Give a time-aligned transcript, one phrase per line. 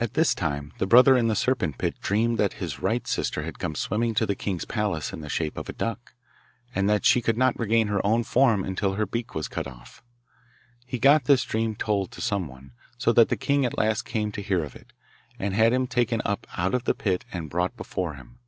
[0.00, 3.58] At this time the brother in the serpent pit dreamed that his right sister had
[3.58, 6.14] come swimming to the king's palace in the shape of a duck,
[6.72, 10.04] and that she could not regain her own form until her beak was cut off.
[10.86, 14.30] He got this dream told to some one, so that the king at last came
[14.30, 14.92] to hear of it,
[15.36, 18.38] and had him taken up out of the pit and brought before him.